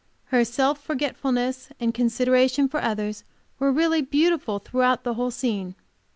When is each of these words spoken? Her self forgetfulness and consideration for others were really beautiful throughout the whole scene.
Her 0.33 0.43
self 0.43 0.83
forgetfulness 0.83 1.69
and 1.79 1.93
consideration 1.93 2.67
for 2.67 2.81
others 2.81 3.23
were 3.59 3.71
really 3.71 4.01
beautiful 4.01 4.57
throughout 4.57 5.03
the 5.03 5.13
whole 5.13 5.29
scene. 5.29 5.75